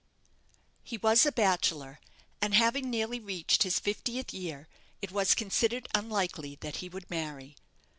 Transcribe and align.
He 0.83 0.97
was 0.97 1.27
a 1.27 1.31
bachelor, 1.31 1.99
and 2.41 2.55
having 2.55 2.89
nearly 2.89 3.19
reached 3.19 3.61
his 3.61 3.77
fiftieth 3.77 4.33
year 4.33 4.67
it 4.99 5.11
was 5.11 5.35
considered 5.35 5.87
unlikely 5.93 6.55
that 6.61 6.77
he 6.77 6.89
would 6.89 7.07
marry. 7.11 7.55